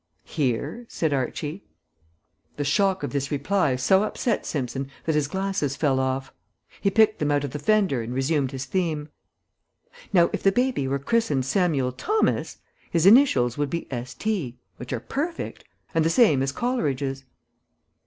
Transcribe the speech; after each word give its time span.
"Here," 0.25 0.87
said 0.89 1.13
Archie. 1.13 1.63
The 2.57 2.63
shock 2.63 3.03
of 3.03 3.11
this 3.11 3.29
reply 3.29 3.75
so 3.75 4.01
upset 4.01 4.47
Simpson 4.47 4.89
that 5.05 5.13
his 5.13 5.27
glasses 5.27 5.75
fell 5.75 5.99
off. 5.99 6.33
He 6.81 6.89
picked 6.89 7.19
them 7.19 7.29
out 7.29 7.43
of 7.43 7.51
the 7.51 7.59
fender 7.59 8.01
and 8.01 8.11
resumed 8.11 8.49
his 8.51 8.65
theme. 8.65 9.09
"Now, 10.11 10.31
if 10.33 10.41
the 10.41 10.51
baby 10.51 10.87
were 10.87 10.97
christened 10.97 11.45
'Samuel 11.45 11.91
Thomas' 11.91 12.57
his 12.89 13.05
initials 13.05 13.59
would 13.59 13.69
be 13.69 13.85
'S. 13.91 14.15
T.,' 14.15 14.57
which 14.77 14.91
are 14.91 14.99
perfect. 14.99 15.65
And 15.93 16.03
the 16.03 16.09
same 16.09 16.41
as 16.41 16.51
Coleridge's." 16.51 17.23